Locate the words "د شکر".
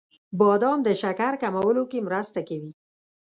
0.83-1.33